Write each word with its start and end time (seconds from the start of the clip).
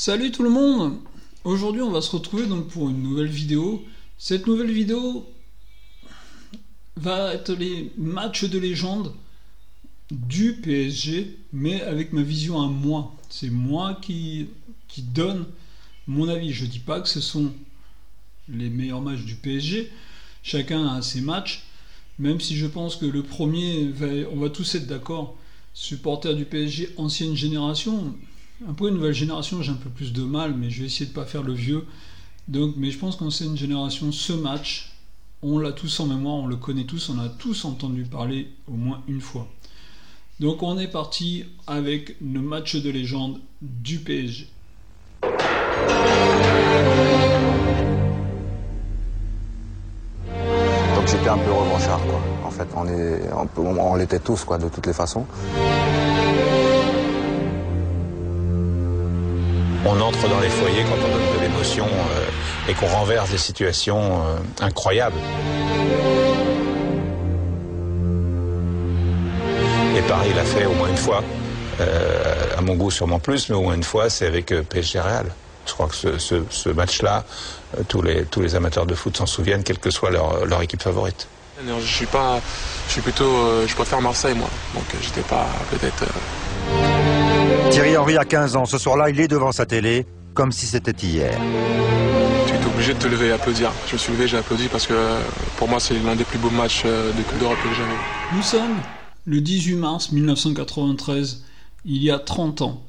Salut 0.00 0.30
tout 0.30 0.44
le 0.44 0.50
monde 0.50 0.96
Aujourd'hui 1.42 1.82
on 1.82 1.90
va 1.90 2.00
se 2.00 2.12
retrouver 2.12 2.46
donc 2.46 2.68
pour 2.68 2.88
une 2.88 3.02
nouvelle 3.02 3.26
vidéo. 3.26 3.84
Cette 4.16 4.46
nouvelle 4.46 4.70
vidéo 4.70 5.26
va 6.94 7.34
être 7.34 7.52
les 7.52 7.90
matchs 7.98 8.44
de 8.44 8.60
légende 8.60 9.12
du 10.12 10.52
PSG, 10.52 11.36
mais 11.52 11.82
avec 11.82 12.12
ma 12.12 12.22
vision 12.22 12.62
à 12.62 12.68
moi. 12.68 13.12
C'est 13.28 13.50
moi 13.50 13.98
qui, 14.00 14.46
donne 14.98 15.46
mon 16.06 16.28
avis. 16.28 16.52
Je 16.52 16.66
dis 16.66 16.78
pas 16.78 17.00
que 17.00 17.08
ce 17.08 17.20
sont 17.20 17.52
les 18.48 18.70
meilleurs 18.70 19.02
matchs 19.02 19.24
du 19.24 19.34
PSG. 19.34 19.90
Chacun 20.44 20.86
a 20.86 21.02
ses 21.02 21.22
matchs. 21.22 21.64
Même 22.20 22.40
si 22.40 22.56
je 22.56 22.68
pense 22.68 22.94
que 22.94 23.04
le 23.04 23.24
premier, 23.24 23.92
on 24.30 24.36
va 24.36 24.48
tous 24.48 24.76
être 24.76 24.86
d'accord, 24.86 25.36
supporter 25.74 26.36
du 26.36 26.44
PSG 26.44 26.94
ancienne 26.98 27.34
génération, 27.34 28.14
un 28.66 28.72
peu 28.72 28.88
une 28.88 28.94
nouvelle 28.94 29.12
génération, 29.12 29.62
j'ai 29.62 29.70
un 29.70 29.76
peu 29.76 29.90
plus 29.90 30.12
de 30.12 30.22
mal, 30.22 30.54
mais 30.54 30.70
je 30.70 30.80
vais 30.80 30.86
essayer 30.86 31.06
de 31.06 31.12
pas 31.14 31.24
faire 31.24 31.42
le 31.42 31.52
vieux. 31.52 31.84
Mais 32.48 32.90
je 32.90 32.98
pense 32.98 33.16
qu'on 33.16 33.30
sait 33.30 33.44
une 33.44 33.56
génération, 33.56 34.10
ce 34.10 34.32
match, 34.32 34.92
on 35.42 35.58
l'a 35.58 35.72
tous 35.72 36.00
en 36.00 36.06
mémoire, 36.06 36.36
on 36.36 36.46
le 36.46 36.56
connaît 36.56 36.84
tous, 36.84 37.10
on 37.10 37.18
a 37.18 37.28
tous 37.28 37.64
entendu 37.64 38.04
parler 38.04 38.48
au 38.66 38.72
moins 38.72 39.02
une 39.06 39.20
fois. 39.20 39.46
Donc 40.40 40.62
on 40.62 40.78
est 40.78 40.88
parti 40.88 41.44
avec 41.66 42.16
le 42.20 42.40
match 42.40 42.76
de 42.76 42.90
légende 42.90 43.40
du 43.60 43.98
PSG. 43.98 44.48
Donc 50.94 51.06
j'étais 51.06 51.28
un 51.28 51.38
peu 51.38 51.52
revanchard, 51.52 52.00
quoi. 52.06 52.20
En 52.44 52.50
fait, 52.50 52.68
on, 52.74 53.78
on 53.78 53.94
l'était 53.96 54.20
tous, 54.20 54.44
quoi, 54.44 54.58
de 54.58 54.68
toutes 54.68 54.86
les 54.86 54.92
façons. 54.92 55.26
On 59.88 60.00
entre 60.00 60.28
dans 60.28 60.40
les 60.40 60.50
foyers 60.50 60.84
quand 60.84 60.96
on 60.96 61.10
donne 61.10 61.36
de 61.36 61.42
l'émotion 61.42 61.86
euh, 61.86 62.70
et 62.70 62.74
qu'on 62.74 62.86
renverse 62.86 63.30
des 63.30 63.38
situations 63.38 64.22
euh, 64.22 64.36
incroyables. 64.60 65.16
Et 69.96 70.02
Paris 70.02 70.32
l'a 70.34 70.44
fait 70.44 70.66
au 70.66 70.74
moins 70.74 70.88
une 70.88 70.96
fois, 70.96 71.24
euh, 71.80 72.56
à 72.56 72.60
mon 72.60 72.74
goût 72.74 72.90
sûrement 72.90 73.18
plus, 73.18 73.48
mais 73.48 73.56
au 73.56 73.62
moins 73.62 73.74
une 73.74 73.82
fois, 73.82 74.10
c'est 74.10 74.26
avec 74.26 74.54
PSG 74.68 75.00
Real. 75.00 75.26
Je 75.66 75.72
crois 75.72 75.88
que 75.88 76.18
ce, 76.18 76.68
match-là, 76.70 77.24
tous, 77.88 78.00
les, 78.02 78.54
amateurs 78.54 78.86
de 78.86 78.94
foot 78.94 79.16
s'en 79.16 79.26
souviennent, 79.26 79.62
quelle 79.62 79.78
que 79.78 79.90
soit 79.90 80.10
leur, 80.10 80.46
leur 80.46 80.62
équipe 80.62 80.82
favorite. 80.82 81.28
Je 81.62 81.94
suis 81.94 82.06
pas, 82.06 82.40
je 82.86 82.92
suis 82.92 83.02
plutôt, 83.02 83.66
je 83.66 83.74
préfère 83.74 84.00
Marseille 84.00 84.34
moi, 84.34 84.48
donc 84.74 84.84
j'étais 85.02 85.20
pas 85.22 85.46
peut-être. 85.70 86.04
Thierry 87.70 87.96
Henry 87.96 88.16
a 88.16 88.24
15 88.24 88.56
ans. 88.56 88.64
Ce 88.64 88.78
soir-là, 88.78 89.10
il 89.10 89.20
est 89.20 89.28
devant 89.28 89.52
sa 89.52 89.66
télé, 89.66 90.06
comme 90.32 90.52
si 90.52 90.66
c'était 90.66 90.92
hier. 91.06 91.38
Tu 92.46 92.54
es 92.54 92.66
obligé 92.66 92.94
de 92.94 92.98
te 92.98 93.06
lever 93.06 93.28
et 93.28 93.32
applaudir. 93.32 93.72
Je 93.86 93.92
me 93.92 93.98
suis 93.98 94.12
levé, 94.12 94.26
j'ai 94.26 94.38
applaudi 94.38 94.68
parce 94.68 94.86
que 94.86 94.94
pour 95.58 95.68
moi, 95.68 95.78
c'est 95.78 95.98
l'un 95.98 96.16
des 96.16 96.24
plus 96.24 96.38
beaux 96.38 96.50
matchs 96.50 96.82
euh, 96.86 97.12
de 97.12 97.22
Coupe 97.22 97.38
d'Europe 97.38 97.58
que 97.62 97.68
j'ai 97.68 97.76
jamais. 97.76 97.94
Nous 98.34 98.42
sommes 98.42 98.76
le 99.26 99.40
18 99.40 99.74
mars 99.76 100.12
1993, 100.12 101.44
il 101.84 102.02
y 102.02 102.10
a 102.10 102.18
30 102.18 102.62
ans. 102.62 102.82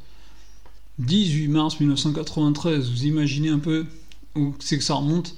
18 1.00 1.48
mars 1.50 1.80
1993, 1.80 2.90
vous 2.90 3.06
imaginez 3.06 3.50
un 3.50 3.60
peu 3.60 3.86
où 4.36 4.54
c'est 4.60 4.78
que 4.78 4.84
ça 4.84 4.96
remonte 4.96 5.36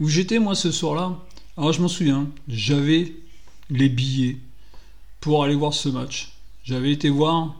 Où 0.00 0.08
j'étais 0.08 0.38
moi 0.38 0.54
ce 0.54 0.70
soir-là? 0.70 1.18
Alors 1.58 1.72
je 1.72 1.82
m'en 1.82 1.88
souviens, 1.88 2.28
j'avais 2.48 3.12
les 3.68 3.88
billets 3.90 4.38
pour 5.20 5.44
aller 5.44 5.54
voir 5.54 5.74
ce 5.74 5.88
match. 5.90 6.32
J'avais 6.64 6.92
été 6.92 7.10
voir 7.10 7.54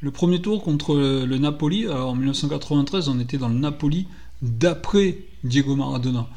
le 0.00 0.10
premier 0.10 0.40
tour 0.40 0.62
contre 0.62 0.94
le, 0.94 1.38
Napoli, 1.38 1.88
en 1.88 2.14
1993, 2.14 3.08
on 3.08 3.18
était 3.18 3.38
dans 3.38 3.48
le 3.48 3.58
Napoli 3.58 4.06
d'après 4.42 5.18
Diego 5.42 5.74
Maradona. 5.74 6.28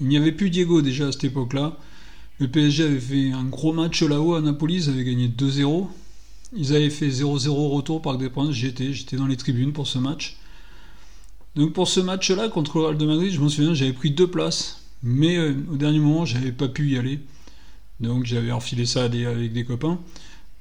Il 0.00 0.08
n'y 0.08 0.16
avait 0.16 0.32
plus 0.32 0.50
Diego 0.50 0.82
déjà 0.82 1.06
à 1.06 1.12
cette 1.12 1.24
époque-là. 1.24 1.78
Le 2.38 2.48
PSG 2.48 2.84
avait 2.84 3.00
fait 3.00 3.32
un 3.32 3.44
gros 3.44 3.72
match 3.72 4.02
là-haut 4.02 4.34
à 4.34 4.40
Napoli, 4.40 4.76
ils 4.76 4.88
avaient 4.90 5.04
gagné 5.04 5.28
2-0. 5.28 5.86
Ils 6.54 6.74
avaient 6.74 6.90
fait 6.90 7.08
0-0 7.08 7.48
retour 7.70 8.02
par 8.02 8.18
des. 8.18 8.30
J'étais, 8.50 9.16
dans 9.16 9.26
les 9.26 9.36
tribunes 9.36 9.72
pour 9.72 9.86
ce 9.86 9.98
match. 9.98 10.36
Donc 11.54 11.72
pour 11.72 11.88
ce 11.88 12.00
match-là 12.00 12.48
contre 12.48 12.78
le 12.78 12.84
Real 12.84 12.98
de 12.98 13.06
Madrid, 13.06 13.30
je 13.30 13.40
m'en 13.40 13.48
souviens, 13.48 13.74
j'avais 13.74 13.92
pris 13.92 14.10
deux 14.10 14.26
places, 14.26 14.86
mais 15.02 15.36
euh, 15.36 15.54
au 15.70 15.76
dernier 15.76 15.98
moment, 15.98 16.24
j'avais 16.24 16.52
pas 16.52 16.68
pu 16.68 16.90
y 16.90 16.98
aller. 16.98 17.20
Donc 18.00 18.24
j'avais 18.24 18.52
refilé 18.52 18.86
ça 18.86 19.04
avec 19.04 19.52
des 19.52 19.64
copains. 19.64 19.98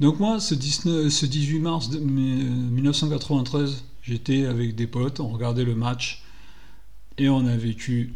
Donc 0.01 0.19
moi, 0.19 0.39
ce, 0.39 0.55
18 0.55 1.59
mars 1.59 1.91
1993, 1.91 3.83
j'étais 4.01 4.47
avec 4.47 4.73
des 4.73 4.87
potes, 4.87 5.19
on 5.19 5.27
regardait 5.27 5.63
le 5.63 5.75
match 5.75 6.23
et 7.19 7.29
on 7.29 7.45
a 7.45 7.55
vécu 7.55 8.11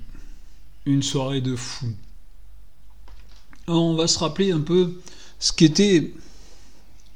une 0.88 1.04
soirée 1.04 1.42
de 1.42 1.56
fou. 1.56 1.86
on 3.68 3.94
va 3.94 4.08
se 4.08 4.18
rappeler 4.18 4.52
un 4.52 4.62
peu 4.62 5.00
ce 5.38 5.54
qu'était 5.54 6.12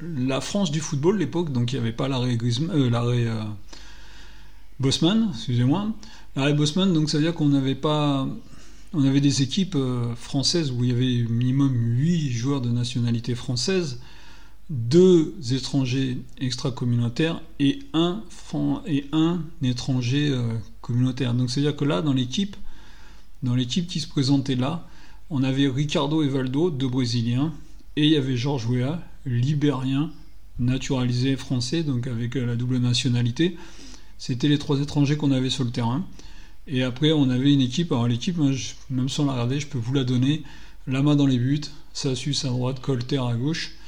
la 0.02 0.40
France 0.40 0.70
du 0.70 0.82
football 0.82 1.16
à 1.16 1.20
l'époque, 1.20 1.52
donc 1.52 1.74
il 1.74 1.76
n'y 1.78 1.82
avait 1.82 1.92
pas 1.92 2.08
l'arrêt 2.08 2.38
euh, 2.40 2.70
euh, 2.72 3.44
Bosman, 4.80 5.32
excusez-moi. 5.34 5.88
L'arrêt 6.36 6.54
Bosman, 6.54 6.94
donc 6.94 7.10
ça 7.10 7.18
veut 7.18 7.24
dire 7.24 7.34
qu'on 7.34 7.50
n'avait 7.50 7.74
pas 7.74 8.28
on 8.94 9.04
avait 9.04 9.22
des 9.22 9.42
équipes 9.42 9.76
euh, 9.76 10.14
françaises 10.14 10.70
où 10.70 10.84
il 10.84 10.92
y 10.92 10.94
avait 10.94 11.28
minimum 11.28 11.74
8 11.74 12.30
joueurs 12.30 12.62
de 12.62 12.70
nationalité 12.70 13.34
française 13.34 14.00
deux 14.70 15.34
étrangers 15.52 16.18
extra-communautaires 16.40 17.42
et 17.60 17.80
un, 17.94 18.24
et 18.86 19.06
un 19.12 19.42
étranger 19.64 20.30
euh, 20.30 20.54
communautaire. 20.82 21.34
Donc 21.34 21.50
c'est-à-dire 21.50 21.76
que 21.76 21.86
là, 21.86 22.02
dans 22.02 22.14
l'équipe, 22.14 22.56
dans 23.42 23.56
l'équipe 23.56 23.88
qui 23.88 24.00
se 24.00 24.08
présentait 24.08 24.56
là, 24.56 24.88
on 25.30 25.44
avait 25.44 25.68
Ricardo 25.68 26.24
et 26.24 26.28
Valdo, 26.28 26.70
deux 26.70 26.88
Brésiliens, 26.88 27.54
et 27.96 28.06
il 28.06 28.12
y 28.12 28.16
avait 28.16 28.38
Georges 28.38 28.68
Weah, 28.68 29.02
libérien, 29.26 30.12
naturalisé 30.60 31.36
français, 31.36 31.84
donc 31.84 32.08
avec 32.08 32.36
euh, 32.36 32.46
la 32.46 32.56
double 32.56 32.78
nationalité. 32.78 33.58
C'était 34.18 34.50
les 34.50 34.60
trois 34.60 34.80
étrangers 34.80 35.18
qu'on 35.18 35.32
avait 35.32 35.50
sur 35.50 35.64
le 35.64 35.72
terrain. 35.72 36.06
Et 36.68 36.84
après, 36.84 37.12
on 37.12 37.30
avait 37.30 37.54
une 37.54 37.62
équipe. 37.62 37.92
Alors 37.92 38.08
l'équipe, 38.08 38.38
même 38.90 39.10
sans 39.10 39.26
la 39.26 39.32
regarder, 39.32 39.60
je 39.60 39.68
peux 39.68 39.78
vous 39.78 39.94
la 39.94 40.04
donner. 40.04 40.44
Lama 40.88 41.16
dans 41.16 41.26
les 41.26 41.38
buts, 41.38 41.62
Sassus 41.94 42.36
à 42.44 42.48
droite, 42.48 42.82
Colter 42.82 43.18
à 43.18 43.34
gauche. 43.34 43.79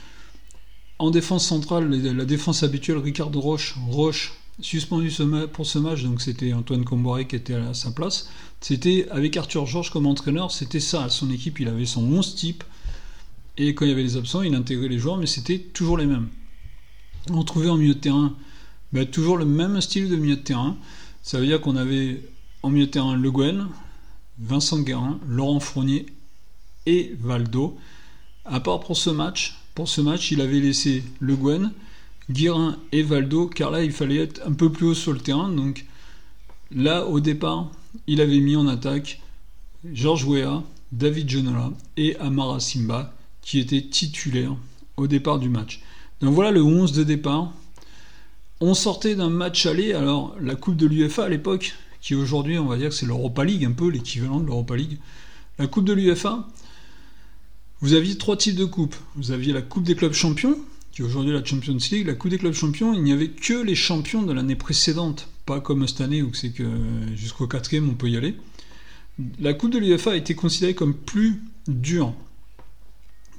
En 1.02 1.10
défense 1.10 1.48
centrale, 1.48 1.90
la 1.90 2.26
défense 2.26 2.62
habituelle, 2.62 3.00
Ricardo 3.00 3.42
Roche, 3.42 3.76
Roche 3.88 4.34
suspendu 4.60 5.12
pour 5.52 5.66
ce 5.66 5.80
match, 5.80 6.04
donc 6.04 6.22
c'était 6.22 6.54
Antoine 6.54 6.86
Comboré 6.86 7.26
qui 7.26 7.36
était 7.36 7.56
à 7.56 7.74
sa 7.74 7.90
place. 7.90 8.30
C'était 8.60 9.08
avec 9.10 9.36
Arthur 9.36 9.66
Georges 9.66 9.90
comme 9.90 10.06
entraîneur, 10.06 10.52
c'était 10.52 10.80
ça. 10.80 11.10
Son 11.10 11.32
équipe, 11.32 11.60
il 11.60 11.70
avait 11.70 11.88
son 11.88 12.04
11 12.04 12.36
type. 12.36 12.64
Et 13.58 13.74
quand 13.74 13.86
il 13.86 13.88
y 13.90 13.92
avait 13.94 14.04
les 14.04 14.16
absents, 14.16 14.44
il 14.44 14.54
intégrait 14.54 14.90
les 14.90 15.00
joueurs, 15.00 15.18
mais 15.18 15.26
c'était 15.26 15.58
toujours 15.58 15.98
les 15.98 16.06
mêmes. 16.06 16.28
On 17.32 17.44
trouvait 17.44 17.70
en 17.70 17.78
milieu 17.78 17.96
de 17.96 18.00
terrain 18.00 18.36
bah, 18.94 19.04
toujours 19.04 19.38
le 19.38 19.46
même 19.46 19.82
style 19.82 20.08
de 20.08 20.16
milieu 20.16 20.36
de 20.36 20.42
terrain. 20.42 20.78
Ça 21.24 21.40
veut 21.40 21.48
dire 21.48 21.62
qu'on 21.62 21.78
avait 21.78 22.22
en 22.62 22.70
milieu 22.70 22.86
de 22.86 22.92
terrain 22.92 23.16
Le 23.16 23.32
Guen, 23.32 23.70
Vincent 24.38 24.78
Guérin, 24.82 25.20
Laurent 25.28 25.62
Fournier 25.62 26.06
et 26.86 27.16
Valdo. 27.20 27.76
À 28.46 28.60
part 28.60 28.82
pour 28.82 28.96
ce 28.96 29.10
match, 29.10 29.61
pour 29.76 29.88
ce 29.88 30.02
match, 30.02 30.32
il 30.32 30.42
avait 30.42 30.60
laissé 30.60 31.04
Le 31.20 31.36
Guen, 31.36 31.72
Guérin 32.30 32.78
et 32.92 33.04
Valdo, 33.04 33.48
car 33.48 33.72
là, 33.72 33.84
il 33.84 33.92
fallait 33.92 34.18
être 34.18 34.42
un 34.46 34.54
peu 34.54 34.72
plus 34.72 34.88
haut 34.88 34.94
sur 34.94 35.14
le 35.14 35.20
terrain. 35.20 35.50
Donc 35.50 35.86
là, 36.76 37.06
au 37.06 37.20
départ, 37.20 37.72
il 38.08 38.22
avait 38.22 38.40
mis 38.40 38.56
en 38.56 38.68
attaque 38.68 39.22
Georges 39.94 40.26
Weah, 40.26 40.64
David 40.92 41.30
Jonola 41.30 41.72
et 41.98 42.16
Amara 42.18 42.60
Simba, 42.60 43.14
qui 43.42 43.60
étaient 43.60 43.82
titulaires 43.82 44.56
au 44.98 45.08
départ 45.08 45.40
du 45.40 45.50
match. 45.50 45.82
Donc 46.22 46.34
voilà 46.34 46.52
le 46.52 46.62
11 46.62 46.92
de 46.92 47.04
départ. 47.04 47.52
On 48.60 48.74
sortait 48.74 49.16
d'un 49.16 49.30
match 49.30 49.66
aller, 49.66 49.94
alors 49.94 50.36
la 50.40 50.56
Coupe 50.56 50.76
de 50.76 50.86
l'UFA 50.86 51.26
à 51.26 51.30
l'époque, 51.30 51.74
qui 52.02 52.14
aujourd'hui 52.14 52.60
on 52.60 52.66
va 52.66 52.78
dire 52.78 52.90
que 52.90 52.96
c'est 52.96 53.06
l'Europa 53.06 53.44
League, 53.44 53.66
un 53.66 53.72
peu 53.72 53.90
l'équivalent 53.90 54.40
de 54.40 54.46
l'Europa 54.46 54.76
League. 54.76 55.00
La 55.58 55.68
Coupe 55.68 55.86
de 55.86 55.94
l'UFA, 55.94 56.48
vous 57.82 57.94
aviez 57.94 58.18
trois 58.18 58.38
types 58.38 58.56
de 58.56 58.66
coupes. 58.66 58.96
Vous 59.16 59.32
aviez 59.32 59.54
la 59.54 59.62
Coupe 59.62 59.84
des 59.84 59.96
clubs 59.96 60.14
champions, 60.14 60.58
qui 60.92 61.02
est 61.02 61.06
aujourd'hui 61.06 61.34
la 61.34 61.44
Champions 61.44 61.78
League. 61.92 62.06
La 62.06 62.14
Coupe 62.14 62.30
des 62.30 62.38
clubs 62.38 62.54
champions, 62.54 62.94
il 62.94 63.02
n'y 63.02 63.12
avait 63.12 63.30
que 63.30 63.54
les 63.54 63.76
champions 63.76 64.22
de 64.22 64.34
l'année 64.34 64.56
précédente. 64.56 65.28
Pas 65.46 65.60
comme 65.60 65.88
cette 65.88 66.02
année 66.02 66.22
où 66.22 66.34
c'est 66.34 66.52
que 66.52 66.64
jusqu'au 67.16 67.48
quatrième 67.48 67.90
on 67.90 67.96
peut 67.96 68.10
y 68.10 68.18
aller. 68.18 68.36
La 69.40 69.54
Coupe 69.54 69.72
de 69.72 69.80
l'UEFA 69.80 70.12
a 70.12 70.16
été 70.16 70.36
considérée 70.36 70.76
comme 70.76 70.94
plus 70.94 71.42
dure. 71.68 72.14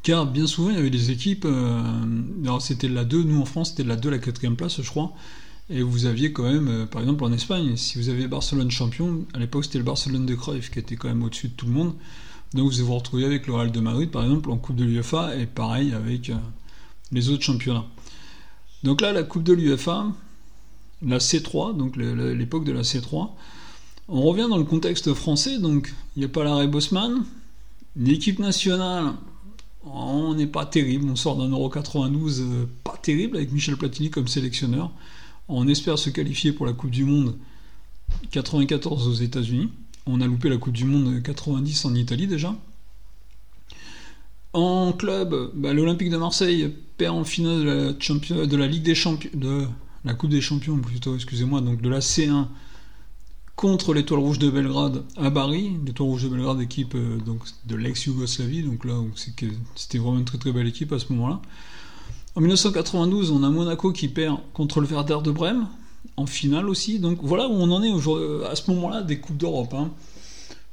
Car 0.02 0.26
bien 0.26 0.48
souvent 0.48 0.70
il 0.70 0.76
y 0.76 0.78
avait 0.78 0.90
des 0.90 1.12
équipes, 1.12 1.44
euh, 1.44 1.80
alors 2.42 2.60
c'était 2.60 2.88
la 2.88 3.04
2, 3.04 3.22
nous 3.22 3.40
en 3.40 3.44
France 3.44 3.70
c'était 3.70 3.84
la 3.84 3.94
2 3.94 4.10
la 4.10 4.18
quatrième 4.18 4.56
place 4.56 4.82
je 4.82 4.88
crois, 4.88 5.12
et 5.70 5.80
vous 5.80 6.06
aviez 6.06 6.32
quand 6.32 6.42
même, 6.42 6.66
euh, 6.66 6.86
par 6.86 7.02
exemple 7.02 7.22
en 7.22 7.32
Espagne, 7.32 7.76
si 7.76 7.98
vous 7.98 8.08
aviez 8.08 8.26
Barcelone 8.26 8.70
champion, 8.72 9.24
à 9.32 9.38
l'époque 9.38 9.64
c'était 9.64 9.78
le 9.78 9.84
Barcelone 9.84 10.26
de 10.26 10.34
Cruyff 10.34 10.72
qui 10.72 10.80
était 10.80 10.96
quand 10.96 11.06
même 11.06 11.22
au-dessus 11.22 11.48
de 11.48 11.52
tout 11.52 11.66
le 11.66 11.72
monde, 11.72 11.94
donc 12.54 12.72
vous 12.72 12.84
vous 12.84 12.94
retrouvez 12.94 13.24
avec 13.24 13.46
le 13.46 13.54
Real 13.54 13.70
de 13.70 13.80
Madrid, 13.80 14.10
par 14.10 14.24
exemple, 14.24 14.50
en 14.50 14.56
Coupe 14.56 14.76
de 14.76 14.84
l'UEFA, 14.84 15.36
et 15.36 15.46
pareil 15.46 15.92
avec 15.94 16.30
euh, 16.30 16.36
les 17.10 17.30
autres 17.30 17.42
championnats. 17.42 17.86
Donc 18.82 19.00
là, 19.00 19.12
la 19.12 19.22
Coupe 19.22 19.42
de 19.42 19.52
l'UEFA, 19.52 20.06
la 21.02 21.18
C3, 21.18 21.76
donc 21.76 21.96
l'époque 21.96 22.64
de 22.64 22.72
la 22.72 22.82
C3. 22.82 23.30
On 24.08 24.22
revient 24.22 24.46
dans 24.48 24.58
le 24.58 24.64
contexte 24.64 25.14
français, 25.14 25.58
donc 25.58 25.94
il 26.16 26.20
n'y 26.20 26.26
a 26.26 26.28
pas 26.28 26.44
l'arrêt 26.44 26.68
Bosman. 26.68 27.24
L'équipe 27.96 28.38
nationale, 28.38 29.14
on 29.84 30.34
n'est 30.34 30.46
pas 30.46 30.66
terrible, 30.66 31.08
on 31.10 31.16
sort 31.16 31.36
d'un 31.36 31.48
Euro 31.48 31.68
92 31.68 32.40
euh, 32.40 32.68
pas 32.84 32.98
terrible 33.00 33.36
avec 33.36 33.52
Michel 33.52 33.76
Platini 33.76 34.10
comme 34.10 34.28
sélectionneur. 34.28 34.90
On 35.48 35.68
espère 35.68 35.98
se 35.98 36.10
qualifier 36.10 36.52
pour 36.52 36.66
la 36.66 36.72
Coupe 36.72 36.90
du 36.90 37.04
Monde 37.04 37.36
94 38.30 39.08
aux 39.08 39.14
États-Unis. 39.14 39.70
On 40.06 40.20
a 40.20 40.26
loupé 40.26 40.48
la 40.48 40.56
Coupe 40.56 40.72
du 40.72 40.84
Monde 40.84 41.22
90 41.22 41.84
en 41.84 41.94
Italie 41.94 42.26
déjà. 42.26 42.54
En 44.52 44.92
club, 44.92 45.50
bah, 45.54 45.72
l'Olympique 45.72 46.10
de 46.10 46.16
Marseille 46.16 46.74
perd 46.98 47.16
en 47.16 47.24
finale 47.24 47.64
de 47.64 48.56
la, 48.56 48.66
Ligue 48.66 48.82
des 48.82 48.94
Champions, 48.94 49.30
de 49.34 49.66
Coupe 50.18 50.30
des 50.30 50.40
Champions 50.40 50.76
plutôt, 50.78 51.14
excusez-moi, 51.14 51.60
donc 51.60 51.80
de 51.80 51.88
la 51.88 52.00
C1 52.00 52.48
contre 53.56 53.94
l'Étoile 53.94 54.20
Rouge 54.20 54.38
de 54.38 54.50
Belgrade 54.50 55.04
à 55.16 55.30
Bari. 55.30 55.76
L'Étoile 55.86 56.08
Rouge 56.08 56.24
de 56.24 56.28
Belgrade, 56.28 56.60
équipe 56.60 56.94
euh, 56.94 57.18
donc, 57.18 57.40
de 57.66 57.76
l'ex-Yougoslavie, 57.76 58.62
donc 58.62 58.84
là 58.84 58.94
c'était 59.14 59.98
vraiment 59.98 60.18
une 60.18 60.24
très 60.24 60.38
très 60.38 60.52
belle 60.52 60.66
équipe 60.66 60.92
à 60.92 60.98
ce 60.98 61.12
moment-là. 61.12 61.40
En 62.34 62.40
1992, 62.40 63.30
on 63.30 63.42
a 63.44 63.50
Monaco 63.50 63.92
qui 63.92 64.08
perd 64.08 64.38
contre 64.52 64.80
le 64.80 64.86
Werder 64.86 65.18
de 65.22 65.30
Brême, 65.30 65.66
en 66.16 66.26
finale 66.26 66.68
aussi. 66.68 66.98
Donc 66.98 67.18
voilà 67.22 67.48
où 67.48 67.52
on 67.52 67.70
en 67.70 67.82
est 67.82 68.46
à 68.46 68.56
ce 68.56 68.70
moment-là 68.70 69.02
des 69.02 69.18
Coupes 69.18 69.36
d'Europe. 69.36 69.74
Hein. 69.74 69.90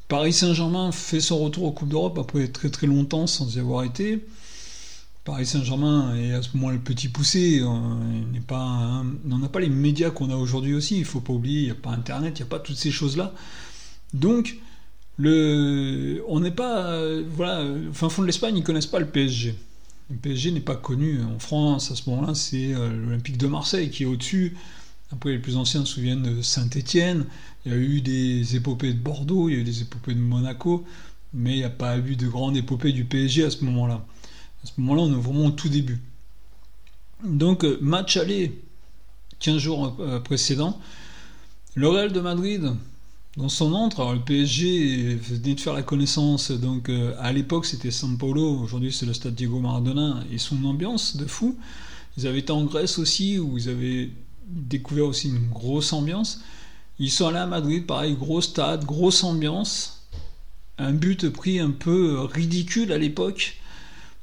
Paris 0.08 0.34
Saint-Germain 0.34 0.92
fait 0.92 1.22
son 1.22 1.40
retour 1.40 1.66
aux 1.66 1.72
Coupes 1.72 1.90
d'Europe 1.90 2.18
après 2.18 2.48
très 2.48 2.70
très 2.70 2.88
longtemps 2.88 3.28
sans 3.28 3.56
y 3.56 3.60
avoir 3.60 3.84
été. 3.84 4.26
Paris 5.24 5.46
Saint-Germain 5.46 6.16
est 6.16 6.34
à 6.34 6.42
ce 6.42 6.50
moment 6.56 6.72
le 6.72 6.80
petit 6.80 7.08
poussé. 7.08 7.62
On 7.64 8.00
n'a 9.38 9.50
pas 9.50 9.60
les 9.60 9.70
médias 9.70 10.10
qu'on 10.10 10.32
a 10.32 10.36
aujourd'hui 10.36 10.74
aussi. 10.74 10.98
Il 10.98 11.06
faut 11.06 11.20
pas 11.20 11.34
oublier, 11.34 11.60
il 11.60 11.66
n'y 11.66 11.72
a 11.72 11.76
pas 11.76 11.92
Internet, 11.92 12.40
il 12.40 12.42
n'y 12.42 12.48
a 12.48 12.50
pas 12.50 12.60
toutes 12.60 12.78
ces 12.78 12.90
choses-là. 12.90 13.34
Donc, 14.14 14.58
le, 15.18 16.24
on 16.28 16.40
n'est 16.40 16.50
pas, 16.50 17.00
voilà, 17.36 17.64
fin 17.94 18.10
fond 18.10 18.24
de 18.24 18.28
l'Espagne, 18.28 18.58
ils 18.58 18.64
connaissent 18.64 18.88
pas 18.88 19.00
le 19.00 19.08
PSG. 19.08 19.56
Le 20.10 20.16
PSG 20.16 20.52
n'est 20.52 20.60
pas 20.62 20.76
connu 20.76 21.22
en 21.22 21.38
France 21.38 21.92
à 21.92 21.96
ce 21.96 22.10
moment-là. 22.10 22.34
C'est 22.34 22.74
euh, 22.74 22.90
l'Olympique 22.90 23.38
de 23.38 23.46
Marseille 23.46 23.92
qui 23.92 24.04
est 24.04 24.08
au-dessus. 24.08 24.58
Après, 25.12 25.32
les 25.32 25.40
plus 25.40 25.58
anciens 25.58 25.86
se 25.86 25.94
souviennent 25.94 26.24
de 26.24 26.42
Saint-Étienne. 26.42 27.26
Il 27.66 27.72
y 27.72 27.76
a 27.76 27.78
eu 27.78 28.02
des 28.02 28.56
épopées 28.56 28.94
de 28.94 29.00
Bordeaux, 29.00 29.50
il 29.50 29.56
y 29.56 29.58
a 29.58 29.62
eu 29.62 29.64
des 29.64 29.82
épopées 29.82 30.14
de 30.14 30.20
Monaco, 30.20 30.86
mais 31.34 31.54
il 31.54 31.58
n'y 31.58 31.64
a 31.64 31.70
pas 31.70 31.98
eu 31.98 32.16
de 32.16 32.28
grande 32.28 32.56
épopée 32.56 32.92
du 32.92 33.06
PSG 33.06 33.44
à 33.44 33.50
ce 33.50 33.66
moment-là. 33.66 34.06
À 34.64 34.68
ce 34.68 34.74
moment-là, 34.78 35.02
on 35.02 35.12
est 35.12 35.22
vraiment 35.22 35.48
au 35.48 35.52
tout 35.52 35.70
début. 35.70 36.00
Donc, 37.24 37.64
euh, 37.64 37.78
match 37.82 38.18
aller, 38.18 38.62
15 39.40 39.58
jours 39.58 39.96
euh, 40.00 40.20
précédents, 40.20 40.80
le 41.76 41.88
Real 41.88 42.12
de 42.12 42.20
Madrid, 42.20 42.72
dans 43.38 43.50
son 43.50 43.74
entre, 43.74 44.02
alors 44.02 44.14
le 44.14 44.22
PSG 44.22 45.16
venait 45.16 45.56
de 45.56 45.60
faire 45.60 45.74
la 45.74 45.84
connaissance, 45.84 46.52
donc 46.52 46.90
euh, 46.90 47.14
à 47.20 47.32
l'époque 47.32 47.66
c'était 47.66 47.92
San 47.92 48.18
Paulo, 48.18 48.60
aujourd'hui 48.60 48.92
c'est 48.92 49.06
le 49.06 49.14
stade 49.14 49.36
Diego 49.36 49.60
Maradona, 49.60 50.24
et 50.32 50.38
son 50.38 50.64
ambiance 50.66 51.16
de 51.16 51.26
fou. 51.26 51.58
Ils 52.18 52.28
avaient 52.28 52.40
été 52.40 52.52
en 52.52 52.66
Grèce 52.66 53.00
aussi, 53.00 53.40
où 53.40 53.58
ils 53.58 53.70
avaient 53.70 54.10
découvert 54.50 55.06
aussi 55.06 55.30
une 55.30 55.50
grosse 55.50 55.94
ambiance. 55.94 56.42
Ils 57.00 57.12
sont 57.12 57.28
allés 57.28 57.38
à 57.38 57.46
Madrid, 57.46 57.86
pareil, 57.86 58.16
gros 58.16 58.42
stade, 58.42 58.86
grosse 58.86 59.24
ambiance. 59.24 60.02
Un 60.78 60.94
but 60.94 61.30
pris 61.30 61.60
un 61.60 61.72
peu 61.72 62.22
ridicule 62.22 62.92
à 62.92 62.98
l'époque. 62.98 63.58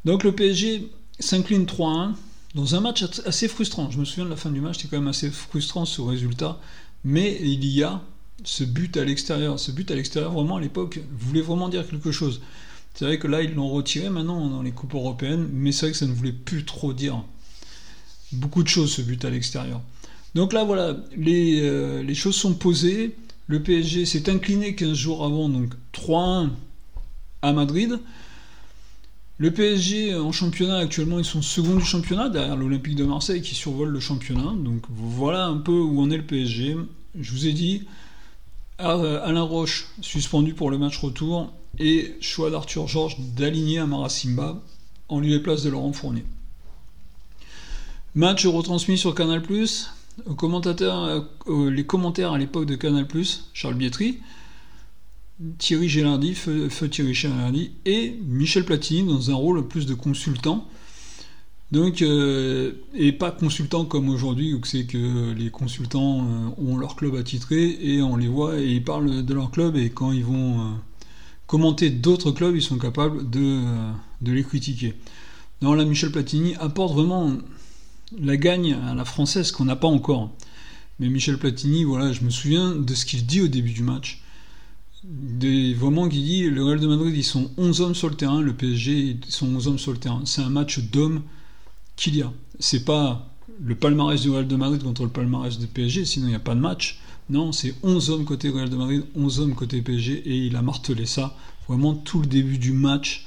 Donc 0.05 0.25
le 0.25 0.33
PSG 0.33 0.91
s'incline 1.19 1.65
3-1 1.65 2.15
dans 2.55 2.75
un 2.75 2.81
match 2.81 3.05
assez 3.25 3.49
frustrant. 3.49 3.91
Je 3.91 3.99
me 3.99 4.05
souviens 4.05 4.25
de 4.25 4.31
la 4.31 4.37
fin 4.37 4.51
du 4.51 4.61
match, 4.61 4.77
c'était 4.77 4.89
quand 4.89 4.99
même 4.99 5.09
assez 5.09 5.31
frustrant 5.31 5.85
ce 5.85 6.01
résultat. 6.01 6.59
Mais 7.05 7.39
il 7.41 7.65
y 7.67 7.83
a 7.83 8.03
ce 8.45 8.65
but 8.65 8.97
à 8.97 9.05
l'extérieur. 9.05 9.59
Ce 9.59 9.71
but 9.71 9.91
à 9.91 9.95
l'extérieur, 9.95 10.33
vraiment 10.33 10.57
à 10.57 10.61
l'époque, 10.61 11.01
voulait 11.19 11.43
vraiment 11.43 11.69
dire 11.69 11.87
quelque 11.89 12.13
chose. 12.13 12.41
C'est 12.95 13.05
vrai 13.05 13.19
que 13.19 13.27
là, 13.27 13.43
ils 13.43 13.55
l'ont 13.55 13.69
retiré 13.69 14.09
maintenant 14.09 14.49
dans 14.49 14.63
les 14.63 14.73
coupes 14.73 14.95
européennes, 14.95 15.49
mais 15.53 15.73
c'est 15.73 15.87
vrai 15.87 15.93
que 15.93 15.99
ça 15.99 16.07
ne 16.07 16.15
voulait 16.15 16.33
plus 16.33 16.65
trop 16.65 16.93
dire 16.95 17.23
beaucoup 18.33 18.63
de 18.63 18.69
choses, 18.69 18.93
ce 18.93 19.03
but 19.03 19.25
à 19.25 19.31
l'extérieur. 19.31 19.81
Donc 20.37 20.53
là, 20.53 20.65
voilà, 20.65 20.95
les, 21.17 21.63
euh, 21.63 22.03
les 22.03 22.15
choses 22.15 22.37
sont 22.37 22.53
posées. 22.53 23.17
Le 23.47 23.63
PSG 23.63 24.05
s'est 24.05 24.29
incliné 24.29 24.75
15 24.75 24.93
jours 24.93 25.25
avant, 25.25 25.49
donc 25.49 25.71
3-1 25.95 26.51
à 27.41 27.55
Madrid. 27.55 27.99
Le 29.39 29.51
PSG 29.51 30.15
en 30.15 30.33
championnat 30.33 30.77
actuellement 30.77 31.19
ils 31.19 31.25
sont 31.25 31.43
second 31.43 31.77
du 31.77 31.85
championnat 31.85 32.29
derrière 32.29 32.57
l'Olympique 32.57 32.97
de 32.97 33.05
Marseille 33.05 33.41
qui 33.41 33.55
survole 33.55 33.89
le 33.89 34.01
championnat. 34.01 34.53
Donc 34.59 34.83
voilà 34.91 35.47
un 35.47 35.57
peu 35.57 35.73
où 35.73 36.01
en 36.03 36.11
est 36.11 36.19
le 36.19 36.23
PSG. 36.23 36.77
Je 37.19 37.33
vous 37.33 37.47
ai 37.47 37.53
dit 37.53 37.85
euh, 38.81 39.25
Alain 39.25 39.43
Roche 39.43 39.89
suspendu 40.03 40.53
pour 40.53 40.71
le 40.71 40.77
match 40.77 40.99
retour 40.99 41.51
et 41.79 42.15
choix 42.21 42.51
d'Arthur 42.51 42.89
Georges 42.89 43.17
d'aligner 43.37 43.79
Amara 43.79 44.11
Simba 44.11 44.63
en 45.09 45.19
lieu 45.19 45.37
et 45.37 45.41
place 45.41 45.63
de 45.63 45.71
Laurent 45.71 45.95
Fournier. 45.95 46.25
Match 48.15 48.45
retransmis 48.45 48.99
sur 48.99 49.15
Canal+. 49.15 49.43
Commentateur, 50.37 51.27
euh, 51.49 51.71
les 51.71 51.85
commentaires 51.85 52.33
à 52.33 52.39
l'époque 52.39 52.67
de 52.67 52.75
Canal+, 52.75 53.07
Charles 53.53 53.75
Bietri, 53.75 54.19
Thierry 55.59 55.89
Gélardi, 55.89 56.35
feu, 56.35 56.69
Thierry 56.91 57.15
Gélardi, 57.15 57.73
et 57.85 58.19
Michel 58.27 58.65
Platini 58.65 59.07
dans 59.07 59.31
un 59.31 59.35
rôle 59.35 59.69
plus 59.69 59.87
de 59.87 59.95
consultant. 59.95 60.67
Donc, 61.73 62.01
euh, 62.01 62.73
et 62.95 63.13
pas 63.13 63.33
consultant 63.33 63.85
comme 63.85 64.09
aujourd'hui, 64.09 64.55
où 64.55 64.61
c'est 64.65 64.85
que 64.85 65.33
les 65.33 65.51
consultants 65.51 66.21
euh, 66.21 66.63
ont 66.63 66.77
leur 66.77 66.95
club 66.95 67.17
attitré 67.17 67.77
et 67.81 68.01
on 68.03 68.17
les 68.17 68.29
voit 68.29 68.59
et 68.59 68.67
ils 68.67 68.85
parlent 68.85 69.25
de 69.25 69.35
leur 69.35 69.51
club 69.51 69.77
et 69.77 69.91
quand 69.91 70.13
ils 70.13 70.25
vont 70.25 70.61
euh, 70.61 70.71
commenter 71.47 71.91
d'autres 71.91 72.31
clubs, 72.31 72.55
ils 72.55 72.63
sont 72.63 72.79
capables 72.79 73.29
de, 73.29 73.63
de 74.21 74.33
les 74.33 74.45
critiquer. 74.45 74.95
Non, 75.61 75.75
là, 75.75 75.85
Michel 75.85 76.13
Platini 76.13 76.55
apporte 76.57 76.95
vraiment 76.95 77.33
la 78.21 78.37
gagne 78.37 78.75
à 78.75 78.95
la 78.95 79.05
française 79.05 79.53
qu'on 79.53 79.65
n'a 79.65 79.77
pas 79.77 79.89
encore. 79.89 80.31
Mais 80.99 81.09
Michel 81.09 81.39
Platini, 81.39 81.85
voilà, 81.85 82.13
je 82.13 82.23
me 82.23 82.31
souviens 82.31 82.75
de 82.75 82.95
ce 82.95 83.05
qu'il 83.05 83.27
dit 83.27 83.41
au 83.43 83.49
début 83.49 83.73
du 83.73 83.83
match 83.83 84.23
des, 85.07 85.75
vraiment 85.75 86.09
qui 86.09 86.23
dit 86.23 86.51
le 86.51 86.65
Real 86.65 86.81
de 86.81 86.87
Madrid 86.87 87.15
ils 87.17 87.25
sont 87.25 87.51
11 87.57 87.81
hommes 87.81 87.95
sur 87.95 88.09
le 88.09 88.17
terrain, 88.17 88.41
le 88.41 88.53
PSG 88.53 88.93
ils 88.93 89.19
sont 89.29 89.47
11 89.47 89.69
hommes 89.69 89.79
sur 89.79 89.93
le 89.93 89.99
terrain. 89.99 90.23
C'est 90.25 90.43
un 90.43 90.51
match 90.51 90.81
d'hommes 90.81 91.23
qu'il 91.97 92.17
y 92.17 92.23
a. 92.23 92.33
C'est 92.59 92.85
pas 92.85 93.33
le 93.63 93.75
palmarès 93.75 94.21
du 94.21 94.31
Real 94.31 94.47
de 94.47 94.57
Madrid 94.57 94.83
contre 94.83 95.05
le 95.05 95.11
palmarès 95.11 95.59
du 95.59 95.67
PSG, 95.67 96.05
sinon 96.05 96.27
il 96.27 96.31
n'y 96.31 96.37
a 96.37 96.41
pas 96.41 96.55
de 96.55 96.61
match. 96.61 97.01
Non, 97.29 97.53
c'est 97.53 97.75
11 97.83 98.11
hommes 98.11 98.25
côté 98.25 98.51
Real 98.51 98.69
de 98.69 98.77
Madrid, 98.77 99.05
11 99.17 99.41
hommes 99.41 99.55
côté 99.55 99.81
PSG 99.83 100.13
et 100.13 100.37
il 100.47 100.57
a 100.57 100.63
martelé 100.63 101.07
ça 101.07 101.37
vraiment 101.69 101.95
tout 101.95 102.21
le 102.21 102.27
début 102.27 102.59
du 102.59 102.73
match. 102.73 103.27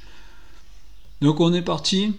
Donc 1.20 1.40
on 1.40 1.52
est 1.52 1.62
parti. 1.62 2.12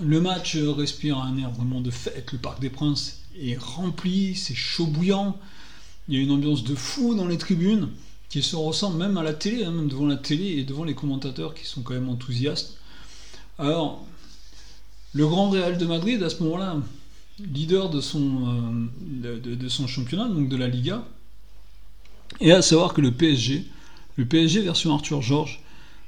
Le 0.00 0.20
match 0.20 0.56
respire 0.56 1.18
un 1.18 1.36
air 1.38 1.50
vraiment 1.50 1.80
de 1.80 1.90
fête. 1.90 2.32
Le 2.32 2.38
Parc 2.38 2.60
des 2.60 2.70
Princes 2.70 3.20
est 3.40 3.58
rempli, 3.58 4.36
c'est 4.36 4.54
chaud 4.54 4.86
bouillant. 4.86 5.36
Il 6.08 6.14
y 6.14 6.18
a 6.18 6.22
une 6.22 6.30
ambiance 6.30 6.64
de 6.64 6.74
fou 6.74 7.14
dans 7.14 7.26
les 7.26 7.38
tribunes 7.38 7.88
qui 8.28 8.42
se 8.42 8.56
ressemble 8.56 8.98
même 8.98 9.16
à 9.16 9.22
la 9.22 9.32
télé, 9.32 9.64
hein, 9.64 9.70
même 9.70 9.88
devant 9.88 10.06
la 10.06 10.16
télé 10.16 10.58
et 10.58 10.64
devant 10.64 10.84
les 10.84 10.94
commentateurs 10.94 11.54
qui 11.54 11.66
sont 11.66 11.82
quand 11.82 11.94
même 11.94 12.08
enthousiastes. 12.08 12.78
Alors, 13.58 14.06
le 15.14 15.26
Grand 15.26 15.50
Real 15.50 15.78
de 15.78 15.86
Madrid, 15.86 16.22
à 16.22 16.30
ce 16.30 16.42
moment-là, 16.42 16.76
leader 17.40 17.90
de 17.90 18.00
son, 18.00 18.88
euh, 19.24 19.86
championnat, 19.86 20.28
donc 20.28 20.48
de 20.48 20.56
la 20.56 20.68
Liga, 20.68 21.04
et 22.40 22.52
à 22.52 22.62
savoir 22.62 22.94
que 22.94 23.00
le 23.00 23.12
PSG, 23.12 23.64
le 24.16 24.26
PSG 24.26 24.60
version 24.60 24.92
Arthur 24.94 25.22
Georges, 25.22 25.62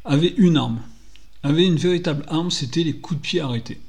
avait 0.05 0.35
une 0.37 0.57
arme, 0.57 0.81
avait 1.43 1.67
une 1.67 1.77
véritable 1.77 2.25
arme, 2.29 2.51
c'était 2.51 2.83
les 2.83 2.97
coups 2.97 3.21
de 3.21 3.27
pied 3.27 3.41
arrêtés. 3.41 3.81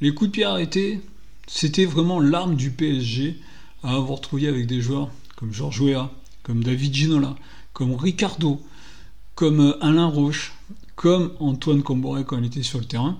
Les 0.00 0.14
coups 0.14 0.30
de 0.30 0.32
pied 0.32 0.44
arrêtés, 0.44 1.00
c'était 1.46 1.84
vraiment 1.84 2.20
l'arme 2.20 2.56
du 2.56 2.70
PSG 2.70 3.38
à 3.82 3.94
avoir 3.94 4.20
trouvé 4.20 4.48
avec 4.48 4.66
des 4.66 4.80
joueurs 4.80 5.10
comme 5.36 5.52
Georges 5.52 5.80
Weah, 5.80 6.10
comme 6.42 6.64
David 6.64 6.94
Ginola, 6.94 7.36
comme 7.72 7.94
Ricardo, 7.94 8.60
comme 9.34 9.60
euh, 9.60 9.84
Alain 9.84 10.06
Roche, 10.06 10.52
comme 10.96 11.32
Antoine 11.40 11.82
Comboré 11.82 12.24
quand 12.24 12.38
il 12.38 12.44
était 12.44 12.62
sur 12.62 12.78
le 12.78 12.84
terrain, 12.84 13.18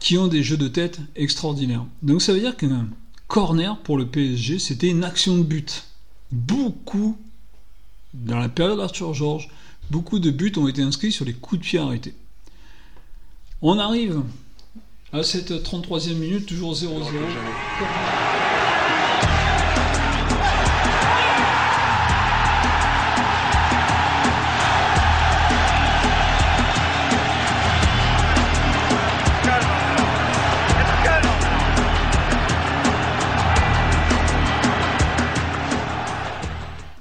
qui 0.00 0.18
ont 0.18 0.28
des 0.28 0.42
jeux 0.42 0.56
de 0.56 0.68
tête 0.68 1.00
extraordinaires. 1.16 1.86
Donc 2.02 2.22
ça 2.22 2.32
veut 2.32 2.40
dire 2.40 2.56
qu'un 2.56 2.88
corner 3.28 3.78
pour 3.78 3.96
le 3.96 4.06
PSG, 4.06 4.58
c'était 4.58 4.90
une 4.90 5.04
action 5.04 5.38
de 5.38 5.42
but. 5.42 5.84
Beaucoup, 6.32 7.16
dans 8.14 8.38
la 8.38 8.48
période 8.48 8.78
d'Arthur 8.78 9.14
Georges, 9.14 9.48
beaucoup 9.90 10.18
de 10.18 10.30
buts 10.30 10.52
ont 10.56 10.68
été 10.68 10.82
inscrits 10.82 11.12
sur 11.12 11.24
les 11.24 11.32
coups 11.32 11.60
de 11.60 11.66
pied 11.66 11.78
arrêtés. 11.78 12.14
On 13.64 13.78
arrive 13.78 14.20
à 15.12 15.22
cette 15.22 15.52
33e 15.52 16.14
minute, 16.14 16.46
toujours 16.46 16.74
0-0. 16.74 16.84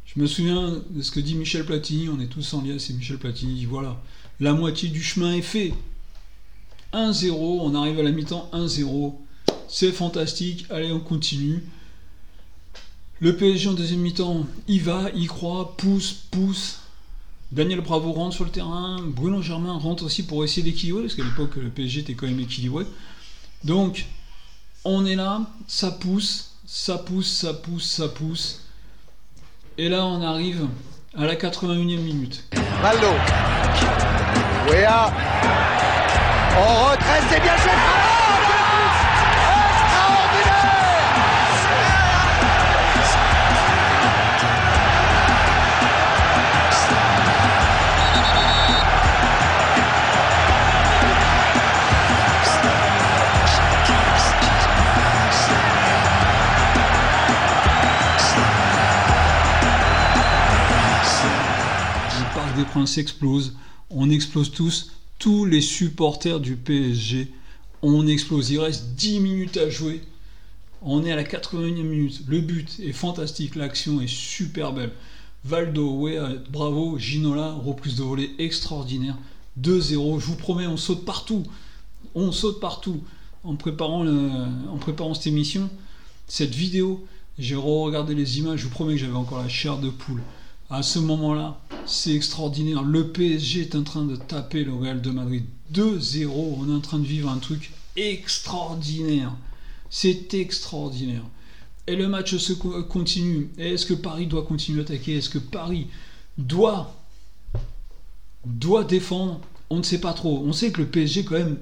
Je 0.05 0.19
me 0.21 0.27
souviens 0.27 0.79
de 0.91 1.01
ce 1.01 1.09
que 1.09 1.19
dit 1.19 1.33
Michel 1.33 1.65
Platini, 1.65 2.07
on 2.09 2.21
est 2.21 2.27
tous 2.27 2.53
en 2.53 2.61
lien, 2.61 2.77
c'est 2.77 2.93
Michel 2.93 3.17
Platini, 3.17 3.55
dit 3.55 3.65
voilà, 3.65 3.99
la 4.39 4.53
moitié 4.53 4.89
du 4.89 5.01
chemin 5.01 5.33
est 5.33 5.41
fait. 5.41 5.73
1-0, 6.93 7.31
on 7.33 7.75
arrive 7.75 7.99
à 7.99 8.03
la 8.03 8.11
mi-temps 8.11 8.49
1-0, 8.53 9.13
c'est 9.67 9.91
fantastique, 9.91 10.65
allez 10.69 10.91
on 10.91 10.99
continue. 10.99 11.63
Le 13.19 13.35
PSG 13.35 13.69
en 13.69 13.73
deuxième 13.73 13.99
mi-temps, 13.99 14.45
il 14.67 14.81
va, 14.81 15.09
il 15.15 15.27
croit, 15.27 15.75
pousse, 15.77 16.11
pousse. 16.31 16.79
Daniel 17.51 17.81
Bravo 17.81 18.13
rentre 18.13 18.35
sur 18.35 18.45
le 18.45 18.49
terrain, 18.49 18.99
Bruno 19.03 19.41
Germain 19.41 19.73
rentre 19.73 20.05
aussi 20.05 20.23
pour 20.23 20.43
essayer 20.43 20.63
d'équilibrer, 20.63 21.03
parce 21.03 21.15
qu'à 21.15 21.23
l'époque 21.23 21.55
le 21.57 21.69
PSG 21.69 22.01
était 22.01 22.13
quand 22.13 22.27
même 22.27 22.39
équilibré. 22.39 22.85
Donc, 23.63 24.05
on 24.83 25.05
est 25.05 25.15
là, 25.15 25.41
ça 25.67 25.91
pousse, 25.91 26.55
ça 26.65 26.97
pousse, 26.97 27.27
ça 27.27 27.53
pousse, 27.53 27.85
ça 27.85 28.07
pousse. 28.07 28.61
Et 29.77 29.89
là, 29.89 30.05
on 30.05 30.21
arrive 30.21 30.67
à 31.15 31.25
la 31.25 31.35
81e 31.35 31.99
minute. 31.99 32.43
Valdo. 32.81 33.07
En 36.57 36.91
retrait, 36.91 37.21
c'est 37.29 37.39
bien 37.39 37.57
joué. 37.57 37.71
Des 62.55 62.65
Princes 62.65 62.97
explose. 62.97 63.55
On 63.89 64.09
explose 64.09 64.51
tous. 64.51 64.91
Tous 65.21 65.45
les 65.45 65.61
supporters 65.61 66.39
du 66.39 66.55
PSG, 66.55 67.31
on 67.83 68.07
explose. 68.07 68.49
Il 68.49 68.57
reste 68.57 68.95
10 68.95 69.19
minutes 69.19 69.57
à 69.57 69.69
jouer. 69.69 70.01
On 70.81 71.05
est 71.05 71.11
à 71.11 71.15
la 71.15 71.23
81e 71.23 71.83
minute. 71.83 72.23
Le 72.27 72.41
but 72.41 72.79
est 72.79 72.91
fantastique. 72.91 73.55
L'action 73.55 74.01
est 74.01 74.09
super 74.09 74.73
belle. 74.73 74.91
Valdo, 75.45 75.91
ouais, 75.99 76.17
bravo. 76.49 76.97
Ginola, 76.97 77.51
reprise 77.51 77.97
de 77.97 78.01
volée 78.01 78.31
extraordinaire. 78.39 79.15
2-0. 79.61 80.19
Je 80.19 80.25
vous 80.25 80.37
promets, 80.37 80.65
on 80.65 80.75
saute 80.75 81.05
partout. 81.05 81.43
On 82.15 82.31
saute 82.31 82.59
partout. 82.59 83.03
En 83.43 83.53
préparant, 83.53 84.07
en 84.07 84.77
préparant 84.77 85.13
cette 85.13 85.27
émission, 85.27 85.69
cette 86.27 86.55
vidéo, 86.55 87.05
j'ai 87.37 87.53
regardé 87.53 88.15
les 88.15 88.39
images. 88.39 88.61
Je 88.61 88.63
vous 88.63 88.71
promets 88.71 88.95
que 88.95 88.99
j'avais 88.99 89.13
encore 89.13 89.37
la 89.37 89.49
chair 89.49 89.77
de 89.77 89.91
poule. 89.91 90.23
À 90.71 90.83
ce 90.83 90.99
moment-là, 90.99 91.59
c'est 91.85 92.13
extraordinaire. 92.15 92.81
Le 92.83 93.09
PSG 93.11 93.61
est 93.61 93.75
en 93.75 93.83
train 93.83 94.05
de 94.05 94.15
taper 94.15 94.63
le 94.63 94.73
Real 94.73 95.01
de 95.01 95.11
Madrid 95.11 95.43
2-0. 95.73 96.27
On 96.29 96.69
est 96.69 96.73
en 96.73 96.79
train 96.79 96.97
de 96.99 97.05
vivre 97.05 97.29
un 97.29 97.37
truc 97.39 97.71
extraordinaire. 97.97 99.33
C'est 99.89 100.33
extraordinaire. 100.33 101.23
Et 101.87 101.95
le 101.97 102.07
match 102.07 102.37
se 102.37 102.53
co- 102.53 102.83
continue. 102.83 103.49
Est-ce 103.57 103.85
que 103.85 103.93
Paris 103.93 104.27
doit 104.27 104.43
continuer 104.43 104.79
à 104.79 104.83
attaquer? 104.83 105.17
Est-ce 105.17 105.29
que 105.29 105.39
Paris 105.39 105.87
doit 106.37 106.95
doit 108.45 108.85
défendre? 108.85 109.41
On 109.69 109.77
ne 109.79 109.83
sait 109.83 109.99
pas 109.99 110.13
trop. 110.13 110.41
On 110.45 110.53
sait 110.53 110.71
que 110.71 110.81
le 110.81 110.87
PSG 110.87 111.25
quand 111.25 111.35
même 111.37 111.57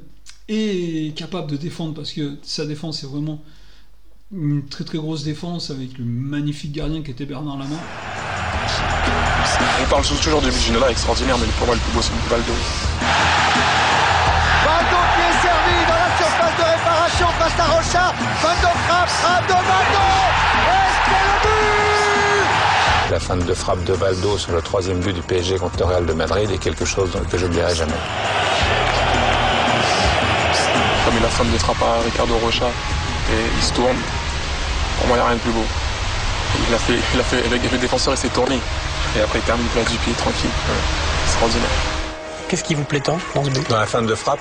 est 0.47 1.15
capable 1.17 1.49
de 1.49 1.57
défendre 1.57 1.95
parce 1.95 2.13
que 2.13 2.37
sa 2.43 2.65
défense 2.67 3.03
est 3.03 3.07
vraiment 3.07 3.41
une 4.31 4.65
très 4.67 4.83
très 4.83 4.99
grosse 4.99 5.23
défense 5.23 5.71
avec 5.71 5.97
le 5.97 6.05
magnifique 6.05 6.71
gardien 6.73 7.01
qui 7.01 7.09
était 7.11 7.25
Bernard 7.25 7.57
Lama. 7.57 7.77
On 9.81 9.85
parle 9.89 10.03
toujours 10.03 10.41
de 10.41 10.51
Ginola 10.51 10.91
extraordinaire, 10.91 11.37
mais 11.37 11.47
pour 11.57 11.65
moi 11.65 11.75
le 11.75 11.81
plus 11.81 11.91
beau 11.91 12.01
c'est 12.01 12.13
Valdo. 12.29 12.53
Valdo 14.65 14.97
qui 15.15 15.21
est 15.21 15.41
servi 15.41 15.77
dans 15.87 15.95
la 15.95 16.11
surface 16.17 16.55
de 16.57 16.63
réparation 16.63 17.27
face 17.39 17.59
à 17.59 17.63
Rocha. 17.65 18.13
Valdo 18.43 18.67
frappe, 18.87 19.09
frappe 19.09 19.47
de 19.47 19.53
Valdo. 19.53 20.05
Et 20.67 20.89
c'est 21.05 21.23
le 21.25 21.33
but 21.43 23.11
La 23.11 23.19
fin 23.19 23.37
de 23.37 23.53
frappe 23.53 23.83
de 23.85 23.93
Valdo 23.93 24.37
sur 24.37 24.51
le 24.51 24.61
troisième 24.61 24.99
but 24.99 25.13
du 25.13 25.21
PSG 25.21 25.57
contre 25.57 25.79
le 25.79 25.85
Real 25.85 26.05
de 26.05 26.13
Madrid 26.13 26.51
est 26.51 26.57
quelque 26.57 26.85
chose 26.85 27.11
que 27.31 27.37
je 27.37 27.45
n'oublierai 27.45 27.73
jamais. 27.73 27.93
Comme 31.05 31.15
il 31.17 31.25
a 31.25 31.29
femme 31.29 31.51
de 31.51 31.57
trappe 31.57 31.81
à 31.81 32.03
Ricardo 32.03 32.37
Rocha 32.37 32.67
et 33.31 33.41
il 33.57 33.63
se 33.63 33.73
tourne. 33.73 33.97
Pour 34.99 35.07
moi 35.07 35.17
il 35.17 35.19
n'y 35.21 35.25
a 35.25 35.29
rien 35.29 35.37
de 35.37 35.41
plus 35.41 35.51
beau. 35.51 35.65
Il 36.67 36.73
a 36.73 36.77
fait, 36.77 36.99
il 37.13 37.19
a 37.19 37.23
fait, 37.23 37.41
le, 37.49 37.57
le 37.57 37.77
défenseur 37.77 38.13
il 38.13 38.17
s'est 38.17 38.29
tourné. 38.29 38.59
Et 39.17 39.21
après 39.21 39.39
il 39.39 39.45
termine 39.45 39.67
plat 39.67 39.83
du 39.83 39.97
pied 39.97 40.13
tranquille. 40.13 40.49
Ouais, 40.67 41.23
Extraordinaire. 41.25 41.69
Qu'est-ce 42.47 42.63
qui 42.63 42.75
vous 42.75 42.83
plaît 42.83 42.99
tant 42.99 43.19
dans 43.35 43.43
ce 43.43 43.49
but 43.49 43.69
Dans 43.69 43.77
la 43.77 43.85
fin 43.85 44.01
de 44.01 44.15
frappe, 44.15 44.39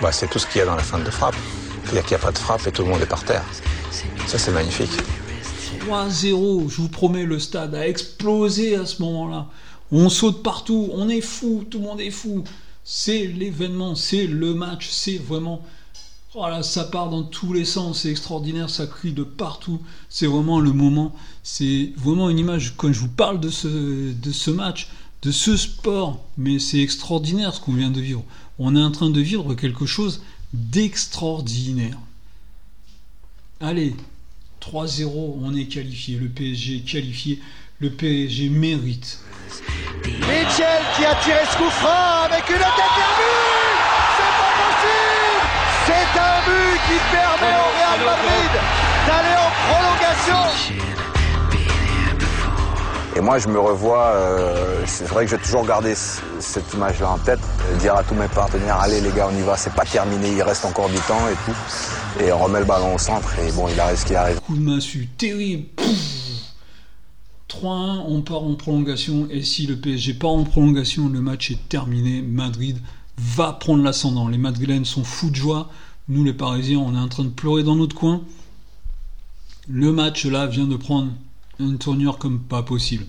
bah, 0.00 0.10
c'est 0.12 0.28
tout 0.28 0.38
ce 0.38 0.46
qu'il 0.46 0.58
y 0.58 0.62
a 0.62 0.66
dans 0.66 0.74
la 0.74 0.82
fin 0.82 0.98
de 0.98 1.10
frappe. 1.10 1.36
C'est-à-dire 1.84 2.02
qu'il 2.02 2.16
n'y 2.16 2.22
a 2.22 2.24
pas 2.26 2.32
de 2.32 2.38
frappe 2.38 2.66
et 2.66 2.72
tout 2.72 2.82
le 2.82 2.88
monde 2.88 3.00
est 3.02 3.06
par 3.06 3.22
terre. 3.22 3.44
Ça, 4.26 4.38
c'est 4.38 4.50
magnifique. 4.50 4.90
3-0, 5.88 6.68
je 6.68 6.76
vous 6.82 6.88
promets, 6.88 7.24
le 7.24 7.38
stade 7.38 7.74
a 7.74 7.86
explosé 7.86 8.74
à 8.74 8.86
ce 8.86 9.00
moment-là. 9.02 9.46
On 9.92 10.08
saute 10.08 10.42
partout, 10.42 10.90
on 10.92 11.08
est 11.08 11.20
fou, 11.20 11.64
tout 11.70 11.78
le 11.78 11.84
monde 11.84 12.00
est 12.00 12.10
fou. 12.10 12.42
C'est 12.82 13.26
l'événement, 13.26 13.94
c'est 13.94 14.26
le 14.26 14.54
match, 14.54 14.88
c'est 14.90 15.18
vraiment. 15.18 15.62
Voilà, 16.36 16.62
ça 16.62 16.84
part 16.84 17.08
dans 17.08 17.22
tous 17.22 17.54
les 17.54 17.64
sens, 17.64 18.02
c'est 18.02 18.10
extraordinaire, 18.10 18.68
ça 18.68 18.86
crie 18.86 19.12
de 19.12 19.22
partout. 19.22 19.80
C'est 20.10 20.26
vraiment 20.26 20.60
le 20.60 20.70
moment, 20.70 21.16
c'est 21.42 21.94
vraiment 21.96 22.28
une 22.28 22.38
image. 22.38 22.74
Quand 22.76 22.92
je 22.92 23.00
vous 23.00 23.08
parle 23.08 23.40
de 23.40 23.48
ce, 23.48 24.50
match, 24.50 24.88
de 25.22 25.30
ce 25.30 25.56
sport, 25.56 26.22
mais 26.36 26.58
c'est 26.58 26.80
extraordinaire 26.80 27.54
ce 27.54 27.60
qu'on 27.62 27.72
vient 27.72 27.88
de 27.88 28.02
vivre. 28.02 28.22
On 28.58 28.76
est 28.76 28.82
en 28.82 28.90
train 28.90 29.08
de 29.08 29.18
vivre 29.18 29.54
quelque 29.54 29.86
chose 29.86 30.22
d'extraordinaire. 30.52 31.96
Allez, 33.60 33.94
3-0, 34.60 35.38
on 35.40 35.56
est 35.56 35.68
qualifié. 35.68 36.18
Le 36.18 36.28
PSG 36.28 36.76
est 36.76 36.80
qualifié. 36.80 37.40
Le 37.78 37.88
PSG 37.88 38.50
mérite. 38.50 39.20
Mitchell 40.04 40.82
qui 40.96 41.04
a 41.06 41.14
tiré 41.24 41.40
ce 41.50 41.56
coup 41.56 41.70
franc 41.70 42.24
avec 42.26 42.46
une 42.50 42.58
tête 42.58 43.45
qui 46.86 46.98
permet 47.10 47.56
au 47.56 47.70
Real 47.76 48.00
Madrid 48.04 48.52
d'aller 49.06 49.36
en 49.36 49.50
prolongation 49.66 50.42
Et 53.16 53.20
moi, 53.20 53.38
je 53.38 53.48
me 53.48 53.58
revois, 53.58 54.12
euh, 54.14 54.82
c'est 54.86 55.06
vrai 55.08 55.24
que 55.24 55.30
j'ai 55.30 55.38
toujours 55.38 55.66
gardé 55.66 55.94
cette 55.96 56.72
image-là 56.74 57.10
en 57.10 57.18
tête, 57.18 57.40
euh, 57.42 57.76
dire 57.78 57.96
à 57.96 58.04
tous 58.04 58.14
mes 58.14 58.28
partenaires, 58.28 58.78
allez 58.80 59.00
les 59.00 59.10
gars, 59.10 59.28
on 59.32 59.36
y 59.36 59.42
va, 59.42 59.56
c'est 59.56 59.72
pas 59.72 59.84
terminé, 59.84 60.30
il 60.30 60.42
reste 60.42 60.64
encore 60.64 60.88
du 60.88 60.98
temps 60.98 61.26
et 61.28 61.36
tout. 61.44 62.24
Et 62.24 62.30
on 62.32 62.38
remet 62.38 62.60
le 62.60 62.66
ballon 62.66 62.94
au 62.94 62.98
centre 62.98 63.36
et 63.40 63.50
bon, 63.52 63.68
il 63.68 63.80
arrive 63.80 63.98
ce 63.98 64.06
qui 64.06 64.14
arrive. 64.14 64.40
Coup 64.40 64.56
de 64.56 64.60
massue 64.60 65.08
terrible. 65.18 65.64
Pouf 65.74 66.26
3-1, 67.48 68.04
on 68.06 68.22
part 68.22 68.42
en 68.42 68.54
prolongation. 68.54 69.28
Et 69.30 69.42
si 69.42 69.66
le 69.66 69.76
PSG 69.76 70.14
part 70.14 70.30
en 70.30 70.44
prolongation, 70.44 71.08
le 71.08 71.20
match 71.20 71.50
est 71.50 71.68
terminé. 71.68 72.22
Madrid 72.22 72.78
va 73.18 73.52
prendre 73.52 73.82
l'ascendant. 73.82 74.28
Les 74.28 74.38
Madrilènes 74.38 74.84
sont 74.84 75.04
fous 75.04 75.30
de 75.30 75.36
joie. 75.36 75.68
Nous, 76.08 76.22
les 76.22 76.32
Parisiens, 76.32 76.78
on 76.78 76.94
est 76.94 76.98
en 76.98 77.08
train 77.08 77.24
de 77.24 77.30
pleurer 77.30 77.64
dans 77.64 77.74
notre 77.74 77.96
coin. 77.96 78.22
Le 79.68 79.90
match 79.90 80.24
là 80.24 80.46
vient 80.46 80.66
de 80.66 80.76
prendre 80.76 81.10
une 81.58 81.78
tournure 81.78 82.18
comme 82.18 82.38
pas 82.38 82.62
possible. 82.62 83.04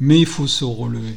Mais 0.00 0.18
il 0.18 0.26
faut 0.26 0.48
se 0.48 0.64
relever. 0.64 1.16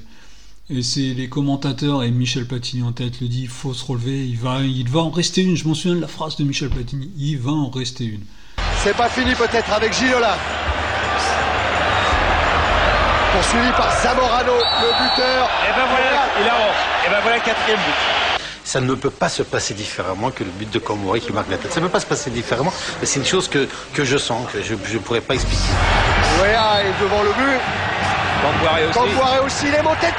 Et 0.70 0.84
c'est 0.84 1.16
les 1.16 1.28
commentateurs 1.28 2.04
et 2.04 2.12
Michel 2.12 2.46
Platini 2.46 2.84
en 2.84 2.92
tête 2.92 3.20
le 3.20 3.28
dit, 3.28 3.44
il 3.44 3.48
faut 3.48 3.74
se 3.74 3.84
relever, 3.84 4.28
il 4.28 4.38
va, 4.38 4.62
il 4.62 4.88
va 4.90 5.00
en 5.00 5.10
rester 5.10 5.42
une. 5.42 5.56
Je 5.56 5.68
m'en 5.68 5.74
souviens 5.74 5.96
de 5.96 6.02
la 6.02 6.08
phrase 6.08 6.36
de 6.36 6.44
Michel 6.44 6.70
Platini, 6.70 7.10
il 7.18 7.40
va 7.40 7.52
en 7.52 7.70
rester 7.70 8.06
une. 8.06 8.22
C'est 8.84 8.96
pas 8.96 9.10
fini 9.10 9.34
peut-être 9.34 9.72
avec 9.72 9.94
Ginola. 9.94 10.38
Poursuivi 13.34 13.72
par 13.72 13.92
Zamorano, 14.04 14.54
le 14.54 15.04
buteur. 15.04 15.50
Et 15.66 15.74
ben 15.76 15.86
voilà, 15.90 16.28
il 16.40 16.48
a 16.48 17.08
Et 17.08 17.10
ben 17.10 17.22
voilà 17.24 17.38
le 17.38 17.44
quatrième 17.44 17.80
but. 17.80 18.27
Ça 18.68 18.82
ne 18.82 18.94
peut 18.96 19.10
pas 19.10 19.30
se 19.30 19.44
passer 19.44 19.74
différemment 19.74 20.30
que 20.30 20.44
le 20.44 20.50
but 20.50 20.70
de 20.70 20.78
Komori 20.78 21.22
qui 21.22 21.32
marque 21.32 21.50
la 21.50 21.58
tête. 21.58 21.72
Ça 21.72 21.80
ne 21.80 21.86
peut 21.86 21.92
pas 21.94 22.02
se 22.02 22.06
passer 22.06 22.30
différemment, 22.30 22.74
mais 23.00 23.06
c'est 23.06 23.18
une 23.18 23.26
chose 23.26 23.48
que, 23.48 23.66
que 23.94 24.04
je 24.04 24.18
sens, 24.18 24.46
que 24.52 24.62
je 24.62 24.74
ne 24.74 25.00
pourrais 25.00 25.22
pas 25.22 25.36
expliquer. 25.36 25.64
Wea 26.42 26.84
est 26.84 27.02
devant 27.02 27.24
le 27.24 27.30
but. 27.30 27.62
Campoiré 28.44 28.88
aussi. 28.88 29.00
Campoiré 29.00 29.40
aussi, 29.40 29.68
vient 29.68 29.84
mettre 29.84 30.02
la 30.02 30.12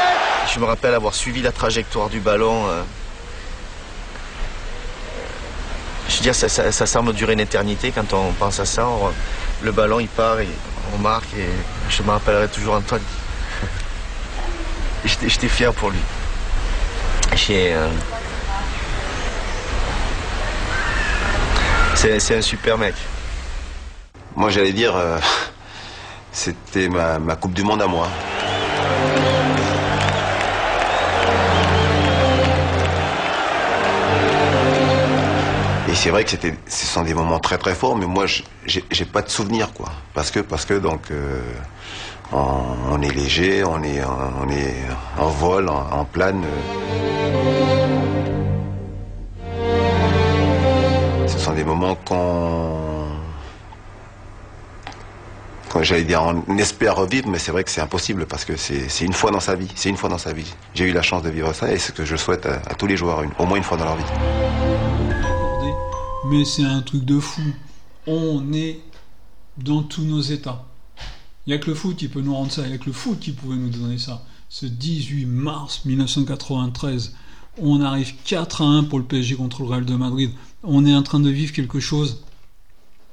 tête 0.00 0.54
Je 0.54 0.60
me 0.60 0.64
rappelle 0.64 0.94
avoir 0.94 1.14
suivi 1.14 1.42
la 1.42 1.52
trajectoire 1.52 2.08
du 2.08 2.20
ballon. 2.20 2.68
euh, 2.68 2.82
Je 6.16 6.20
veux 6.20 6.32
dire, 6.32 6.34
ça, 6.34 6.86
semble 6.86 7.12
durer 7.12 7.34
une 7.34 7.40
éternité 7.40 7.92
quand 7.92 8.14
on 8.14 8.32
pense 8.32 8.58
à 8.58 8.64
ça. 8.64 8.86
Le 9.62 9.70
ballon, 9.70 10.00
il 10.00 10.08
part 10.08 10.40
et 10.40 10.48
on 10.94 10.98
marque 10.98 11.34
et 11.34 11.46
je 11.90 12.02
me 12.02 12.10
rappellerai 12.10 12.48
toujours 12.48 12.74
Antoine. 12.74 13.02
J'étais 15.04 15.48
fier 15.48 15.74
pour 15.74 15.90
lui. 15.90 15.98
Euh, 17.50 17.88
c'est 21.94 22.36
un 22.36 22.40
super 22.40 22.78
mec. 22.78 22.94
Moi 24.34 24.48
j'allais 24.48 24.72
dire, 24.72 24.96
euh, 24.96 25.18
c'était 26.32 26.88
ma, 26.88 27.18
Coupe 27.36 27.52
du 27.52 27.62
Monde 27.62 27.82
à 27.82 27.86
moi. 27.86 28.08
C'est 35.96 36.10
vrai 36.10 36.24
que 36.24 36.30
ce 36.30 36.86
sont 36.86 37.02
des 37.02 37.14
moments 37.14 37.38
très 37.38 37.58
très 37.58 37.74
forts, 37.74 37.96
mais 37.96 38.06
moi 38.06 38.26
j'ai 38.66 39.04
pas 39.04 39.22
de 39.22 39.30
souvenir 39.30 39.72
quoi, 39.72 39.90
parce 40.14 40.30
que 40.30 40.40
parce 40.40 40.64
que 40.64 40.74
donc 40.74 41.10
euh, 41.10 41.40
on, 42.32 43.00
est 43.02 43.12
léger, 43.12 43.64
on 43.64 43.82
est 43.82 43.96
est 43.96 44.74
en 45.18 45.28
vol, 45.28 45.68
en, 45.68 46.04
plane. 46.04 46.44
Ce 51.26 51.38
sont 51.38 51.52
des 51.54 51.64
moments 51.64 51.96
qu'on 52.04 52.76
j'allais 55.82 56.04
dire, 56.04 56.22
on 56.22 56.58
espère 56.58 56.96
revivre, 56.96 57.28
mais 57.28 57.38
c'est 57.38 57.52
vrai 57.52 57.64
que 57.64 57.70
c'est 57.70 57.80
impossible 57.80 58.26
parce 58.26 58.44
que 58.44 58.56
c'est 58.56 59.04
une 59.04 59.12
fois 59.12 59.30
dans 59.30 59.40
sa 59.40 59.54
vie. 59.54 59.70
C'est 59.74 59.88
une 59.88 59.96
fois 59.96 60.08
dans 60.08 60.18
sa 60.18 60.32
vie. 60.32 60.54
J'ai 60.74 60.84
eu 60.84 60.92
la 60.92 61.02
chance 61.02 61.22
de 61.22 61.30
vivre 61.30 61.52
ça 61.52 61.70
et 61.70 61.78
c'est 61.78 61.88
ce 61.88 61.92
que 61.92 62.04
je 62.04 62.16
souhaite 62.16 62.46
à, 62.46 62.74
tous 62.74 62.86
les 62.86 62.96
joueurs, 62.96 63.22
au 63.38 63.46
moins 63.46 63.56
une 63.56 63.64
fois 63.64 63.76
dans 63.76 63.84
leur 63.84 63.96
vie. 63.96 64.85
Mais 66.28 66.44
c'est 66.44 66.64
un 66.64 66.82
truc 66.82 67.04
de 67.04 67.20
fou. 67.20 67.54
On 68.08 68.52
est 68.52 68.80
dans 69.58 69.82
tous 69.84 70.02
nos 70.02 70.20
états. 70.20 70.66
Il 71.46 71.50
n'y 71.50 71.54
a 71.54 71.58
que 71.58 71.68
le 71.70 71.76
foot 71.76 71.96
qui 71.96 72.08
peut 72.08 72.20
nous 72.20 72.34
rendre 72.34 72.50
ça. 72.50 72.62
Il 72.62 72.68
n'y 72.68 72.74
a 72.74 72.78
que 72.78 72.86
le 72.86 72.92
foot 72.92 73.20
qui 73.20 73.30
pouvait 73.30 73.56
nous 73.56 73.68
donner 73.68 73.98
ça. 73.98 74.24
Ce 74.48 74.66
18 74.66 75.24
mars 75.26 75.84
1993, 75.84 77.14
on 77.58 77.80
arrive 77.80 78.14
4 78.24 78.62
à 78.62 78.64
1 78.64 78.84
pour 78.84 78.98
le 78.98 79.04
PSG 79.04 79.36
contre 79.36 79.62
le 79.62 79.68
Real 79.68 79.84
de 79.84 79.94
Madrid. 79.94 80.30
On 80.64 80.84
est 80.84 80.94
en 80.94 81.04
train 81.04 81.20
de 81.20 81.30
vivre 81.30 81.52
quelque 81.52 81.78
chose 81.78 82.24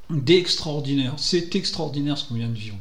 d'extraordinaire. 0.10 1.14
C'est 1.18 1.56
extraordinaire 1.56 2.18
ce 2.18 2.28
qu'on 2.28 2.36
vient 2.36 2.50
de 2.50 2.54
vivre. 2.54 2.78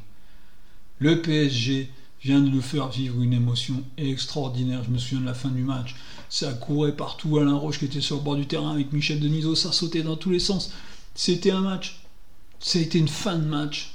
Le 0.99 1.21
PSG 1.21 1.91
vient 2.25 2.41
de 2.41 2.49
nous 2.49 2.63
faire 2.63 2.89
vivre 2.89 3.21
une 3.21 3.33
émotion 3.33 3.83
extraordinaire. 3.99 4.85
Je 4.85 4.91
me 4.91 4.99
souviens 4.99 5.21
de 5.21 5.27
la 5.27 5.35
fin 5.35 5.49
du 5.49 5.63
match. 5.63 5.97
Ça 6.29 6.53
courait 6.53 6.97
partout. 6.97 7.39
Alain 7.39 7.57
Roche 7.57 7.79
qui 7.79 7.87
était 7.87 8.01
sur 8.01 8.17
le 8.17 8.23
bord 8.23 8.37
du 8.37 8.47
terrain 8.47 8.73
avec 8.73 8.93
Michel 8.93 9.21
Denisot, 9.21 9.55
ça 9.55 9.73
sautait 9.73 10.03
dans 10.03 10.17
tous 10.17 10.31
les 10.31 10.39
sens. 10.39 10.73
C'était 11.15 11.51
un 11.51 11.61
match. 11.61 12.01
Ça 12.61 12.79
a 12.79 12.83
été 12.83 12.99
une 12.99 13.09
fin 13.09 13.37
de 13.37 13.45
match 13.45 13.95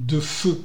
de 0.00 0.18
feu. 0.18 0.60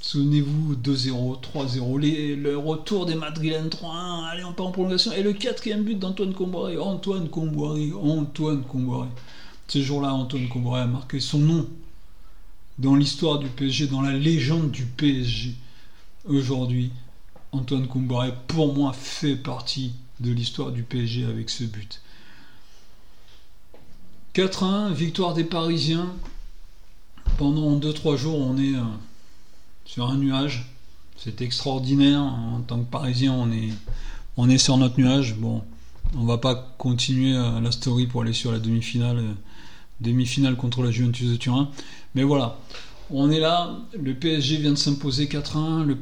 Souvenez-vous, 0.00 0.76
2-0, 0.76 1.40
3-0, 1.40 2.36
le 2.36 2.58
retour 2.58 3.06
des 3.06 3.14
Madrilènes 3.14 3.68
3-1, 3.68 4.24
allez, 4.30 4.44
on 4.44 4.52
part 4.52 4.66
en 4.66 4.70
prolongation. 4.70 5.12
Et 5.12 5.22
le 5.22 5.32
quatrième 5.32 5.82
but 5.82 5.98
d'Antoine 5.98 6.34
Comboiré. 6.34 6.76
Antoine 6.78 7.28
Comboiré, 7.28 7.90
Antoine 7.94 8.62
Comboiré. 8.62 9.08
Ce 9.66 9.82
jour-là, 9.82 10.12
Antoine 10.12 10.46
Comboiré 10.48 10.82
a 10.82 10.86
marqué 10.86 11.20
son 11.20 11.38
nom 11.38 11.66
dans 12.78 12.94
l'histoire 12.94 13.38
du 13.38 13.48
PSG, 13.48 13.86
dans 13.86 14.02
la 14.02 14.12
légende 14.12 14.70
du 14.70 14.84
PSG. 14.84 15.54
Aujourd'hui, 16.26 16.90
Antoine 17.52 17.86
Comboiré, 17.86 18.32
pour 18.48 18.74
moi, 18.74 18.94
fait 18.94 19.36
partie 19.36 19.92
de 20.20 20.32
l'histoire 20.32 20.70
du 20.70 20.82
PSG 20.82 21.24
avec 21.24 21.50
ce 21.50 21.64
but. 21.64 22.00
4-1, 24.34 24.92
victoire 24.92 25.34
des 25.34 25.44
Parisiens. 25.44 26.08
Pendant 27.36 27.76
2-3 27.78 28.16
jours, 28.16 28.38
on 28.38 28.56
est 28.56 28.74
euh, 28.74 28.82
sur 29.84 30.08
un 30.08 30.16
nuage. 30.16 30.66
C'est 31.18 31.42
extraordinaire. 31.42 32.20
En 32.20 32.62
tant 32.66 32.78
que 32.78 32.90
Parisien, 32.90 33.32
on 33.32 33.52
est, 33.52 33.70
on 34.38 34.48
est 34.48 34.58
sur 34.58 34.78
notre 34.78 34.98
nuage. 34.98 35.36
Bon, 35.36 35.62
on 36.16 36.24
va 36.24 36.38
pas 36.38 36.74
continuer 36.78 37.36
euh, 37.36 37.60
la 37.60 37.70
story 37.70 38.06
pour 38.06 38.22
aller 38.22 38.32
sur 38.32 38.50
la 38.50 38.60
demi-finale 38.60 39.18
euh, 39.18 39.32
demi-finale 40.00 40.56
contre 40.56 40.82
la 40.82 40.90
Juventus 40.90 41.30
de 41.30 41.36
Turin. 41.36 41.70
Mais 42.14 42.22
voilà, 42.22 42.58
on 43.10 43.30
est 43.30 43.40
là, 43.40 43.76
le 43.98 44.14
PSG 44.14 44.56
vient 44.56 44.72
de 44.72 44.78
s'imposer 44.78 45.26
4-1, 45.26 45.84
le, 45.84 45.94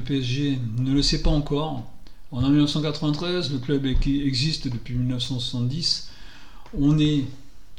PSG 0.00 0.58
ne 0.78 0.92
le 0.92 1.02
sait 1.02 1.22
pas 1.22 1.30
encore. 1.30 1.84
En 2.32 2.40
1993, 2.40 3.52
le 3.52 3.58
club 3.58 3.86
existe 3.86 4.68
depuis 4.68 4.94
1970. 4.94 6.10
On 6.78 6.98
est 6.98 7.24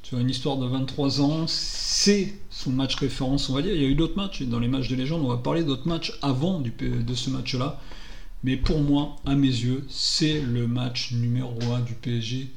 sur 0.03 0.19
une 0.19 0.29
histoire 0.29 0.57
de 0.57 0.65
23 0.67 1.21
ans, 1.21 1.45
c'est 1.47 2.33
son 2.49 2.71
match 2.71 2.95
référence, 2.95 3.49
on 3.49 3.53
va 3.53 3.61
dire. 3.61 3.73
Il 3.73 3.81
y 3.81 3.85
a 3.85 3.89
eu 3.89 3.95
d'autres 3.95 4.15
matchs, 4.15 4.43
dans 4.43 4.59
les 4.59 4.69
matchs 4.69 4.87
de 4.87 4.95
légende, 4.95 5.21
on 5.23 5.27
va 5.27 5.37
parler 5.37 5.63
d'autres 5.63 5.87
matchs 5.87 6.13
avant 6.21 6.61
de 6.61 7.15
ce 7.15 7.29
match-là. 7.29 7.81
Mais 8.43 8.55
pour 8.55 8.79
moi, 8.79 9.17
à 9.25 9.35
mes 9.35 9.47
yeux, 9.47 9.85
c'est 9.89 10.39
le 10.39 10.67
match 10.67 11.11
numéro 11.11 11.59
1 11.73 11.81
du 11.81 11.93
PSG 11.93 12.51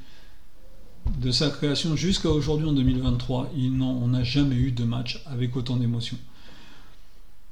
de 1.19 1.31
sa 1.31 1.49
création 1.49 1.95
jusqu'à 1.95 2.29
aujourd'hui 2.29 2.67
en 2.67 2.73
2023, 2.73 3.51
il 3.55 3.81
on 3.81 4.07
n'a 4.07 4.23
jamais 4.23 4.55
eu 4.55 4.71
de 4.71 4.83
match 4.83 5.23
avec 5.25 5.55
autant 5.55 5.77
d'émotions. 5.77 6.17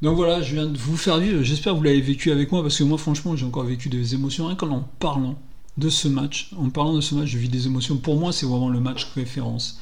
Donc 0.01 0.15
voilà, 0.15 0.41
je 0.41 0.53
viens 0.53 0.65
de 0.65 0.77
vous 0.77 0.95
faire 0.95 1.17
vivre, 1.17 1.43
j'espère 1.43 1.73
que 1.73 1.77
vous 1.77 1.83
l'avez 1.83 2.01
vécu 2.01 2.31
avec 2.31 2.51
moi, 2.51 2.61
parce 2.61 2.77
que 2.77 2.83
moi 2.83 2.97
franchement 2.97 3.35
j'ai 3.35 3.45
encore 3.45 3.65
vécu 3.65 3.89
des 3.89 4.13
émotions, 4.13 4.45
en 4.47 4.85
parlant 4.99 5.37
de 5.77 5.89
ce 5.89 6.07
match, 6.07 6.51
en 6.57 6.69
parlant 6.69 6.93
de 6.93 7.01
ce 7.01 7.15
match, 7.15 7.27
je 7.27 7.37
vis 7.37 7.49
des 7.49 7.67
émotions. 7.67 7.97
Pour 7.97 8.17
moi 8.17 8.31
c'est 8.31 8.45
vraiment 8.45 8.69
le 8.69 8.79
match 8.79 9.05
référence. 9.15 9.79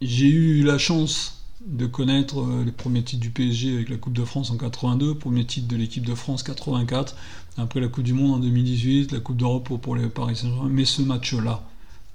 J'ai 0.00 0.28
eu 0.28 0.62
la 0.62 0.78
chance 0.78 1.38
de 1.66 1.86
connaître 1.86 2.40
euh, 2.40 2.62
les 2.64 2.72
premiers 2.72 3.02
titres 3.02 3.20
du 3.20 3.30
PSG 3.30 3.74
avec 3.74 3.88
la 3.88 3.96
Coupe 3.96 4.12
de 4.12 4.24
France 4.24 4.50
en 4.50 4.56
82, 4.56 5.16
premier 5.16 5.44
titre 5.44 5.68
de 5.68 5.76
l'équipe 5.76 6.06
de 6.06 6.14
France 6.14 6.42
84, 6.42 7.14
après 7.56 7.80
la 7.80 7.88
Coupe 7.88 8.04
du 8.04 8.14
Monde 8.14 8.34
en 8.34 8.38
2018, 8.38 9.12
la 9.12 9.20
Coupe 9.20 9.36
d'Europe 9.36 9.68
pour 9.80 9.96
les 9.96 10.08
Paris 10.08 10.36
Saint-Germain, 10.36 10.68
mais 10.70 10.84
ce 10.84 11.02
match-là, 11.02 11.62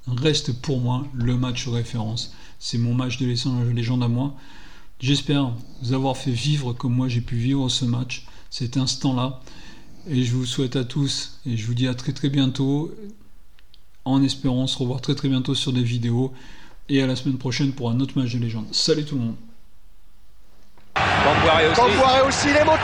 reste 0.08 0.54
pour 0.62 0.80
moi 0.80 1.06
le 1.14 1.38
match 1.38 1.68
référence. 1.68 2.34
C'est 2.60 2.78
mon 2.78 2.94
match 2.94 3.18
de 3.18 3.26
légende 3.26 4.04
à 4.04 4.08
moi. 4.08 4.34
J'espère 5.00 5.52
vous 5.82 5.94
avoir 5.94 6.16
fait 6.16 6.32
vivre 6.32 6.74
comme 6.74 6.94
moi 6.94 7.08
j'ai 7.08 7.22
pu 7.22 7.36
vivre 7.36 7.68
ce 7.70 7.86
match, 7.86 8.26
cet 8.50 8.78
instant-là. 8.78 9.42
Et 10.10 10.24
je 10.24 10.34
vous 10.34 10.46
souhaite 10.46 10.76
à 10.76 10.84
tous, 10.84 11.40
et 11.46 11.56
je 11.56 11.66
vous 11.66 11.74
dis 11.74 11.88
à 11.88 11.94
très 11.94 12.12
très 12.12 12.30
bientôt, 12.30 12.94
en 14.06 14.22
espérant 14.22 14.68
se 14.68 14.78
revoir 14.78 15.00
très 15.00 15.16
très 15.16 15.30
bientôt 15.30 15.56
sur 15.56 15.72
des 15.72 15.84
vidéos, 15.84 16.34
et 16.90 17.02
à 17.02 17.08
la 17.08 17.16
semaine 17.16 17.38
prochaine 17.38 17.72
pour 17.72 17.90
un 17.90 18.00
autre 18.02 18.18
match 18.20 18.34
de 18.34 18.40
légende. 18.40 18.68
Salut 18.74 19.06
tout 19.06 19.16
le 19.16 19.22
monde. 19.22 19.36
aussi. 21.72 22.48
aussi, 22.48 22.48
les 22.48 22.64
mots 22.66 22.78